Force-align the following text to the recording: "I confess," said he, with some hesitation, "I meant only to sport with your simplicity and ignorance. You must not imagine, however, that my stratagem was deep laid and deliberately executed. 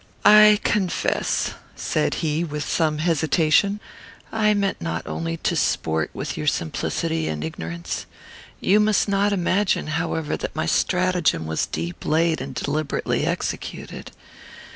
"I 0.25 0.59
confess," 0.63 1.53
said 1.75 2.15
he, 2.25 2.43
with 2.43 2.63
some 2.63 2.97
hesitation, 2.97 3.79
"I 4.31 4.55
meant 4.55 4.79
only 4.83 5.37
to 5.37 5.55
sport 5.55 6.09
with 6.11 6.35
your 6.35 6.47
simplicity 6.47 7.27
and 7.27 7.43
ignorance. 7.43 8.07
You 8.59 8.79
must 8.79 9.07
not 9.07 9.31
imagine, 9.31 9.85
however, 10.01 10.35
that 10.37 10.55
my 10.55 10.65
stratagem 10.65 11.45
was 11.45 11.67
deep 11.67 12.03
laid 12.03 12.41
and 12.41 12.55
deliberately 12.55 13.27
executed. 13.27 14.09